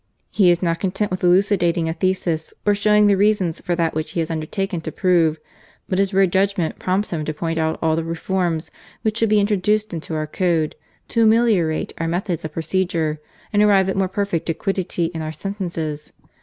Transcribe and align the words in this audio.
He 0.31 0.49
IS 0.49 0.63
not 0.63 0.79
content 0.79 1.11
with 1.11 1.23
elucidating 1.23 1.87
a 1.87 1.93
thesis, 1.93 2.55
or 2.65 2.73
showing 2.73 3.05
the 3.05 3.13
reasons 3.13 3.61
for 3.61 3.75
that 3.75 3.93
which 3.93 4.13
he 4.13 4.19
has 4.19 4.31
undertaken 4.31 4.81
to 4.81 4.91
prove; 4.91 5.37
but 5.87 5.99
his 5.99 6.11
rare 6.11 6.25
judgment 6.25 6.79
prompts 6.79 7.11
him 7.11 7.23
to 7.23 7.35
point 7.35 7.59
out 7.59 7.77
all 7.83 7.95
the 7.95 8.03
reforms 8.03 8.71
which 9.03 9.19
should 9.19 9.29
be 9.29 9.39
introduced 9.39 9.93
into 9.93 10.15
our 10.15 10.25
Code 10.25 10.73
to 11.09 11.21
ameliorate 11.21 11.93
our 11.99 12.07
methods 12.07 12.43
of 12.43 12.51
procedure, 12.53 13.21
and 13.53 13.61
arrive 13.61 13.89
at 13.89 13.95
more 13.95 14.07
perfect 14.09 14.49
equity 14.49 15.11
in 15.13 15.21
our 15.21 15.31
sentences. 15.31 16.11